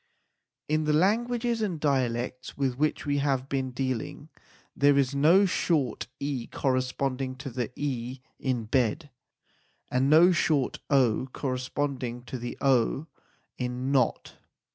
In 0.67 0.85
the 0.85 0.93
languages 0.93 1.61
and 1.61 1.79
dialects 1.79 2.57
with 2.57 2.75
which 2.75 3.05
we 3.05 3.19
have 3.19 3.47
been 3.47 3.69
dealing 3.69 4.29
there 4.75 4.97
is 4.97 5.13
no 5.13 5.45
short 5.45 6.07
e 6.19 6.47
corresponding 6.47 7.35
to 7.35 7.51
the 7.51 7.69
e 7.75 8.19
in 8.39 8.63
bed 8.65 9.11
and 9.91 10.09
no 10.09 10.31
short 10.31 10.79
o 10.89 11.27
corresponding 11.33 12.23
to 12.23 12.39
the 12.39 12.57
o 12.61 13.05
in 13.59 13.91
not. 13.91 14.37